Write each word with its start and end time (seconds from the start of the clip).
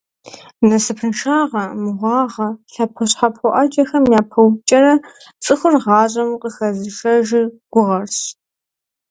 Насыпыншагъэ, 0.67 1.63
мыгъуагъэ, 1.81 2.47
лъэпощхьэпо 2.73 3.47
Ӏэджэхэм 3.53 4.05
япэувкӀэрэ, 4.19 4.93
цӀыхур 5.43 5.75
гъащӀэм 5.83 6.29
къыхэзышэжыр 6.41 7.45
гугъэрщ. 7.71 8.19